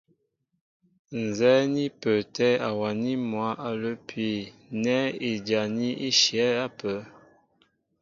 Ǹzɛ́ɛ́ 1.25 1.63
ní 1.73 1.83
pə́ə́tɛ̄ 2.01 2.51
awaní 2.67 3.11
mwǎ 3.29 3.47
a 3.67 3.69
lə́pi 3.81 4.25
nɛ́ 4.83 5.01
ijaní 5.31 5.87
í 6.07 6.09
shyɛ̌ 6.21 6.49
ápə́. 6.67 6.97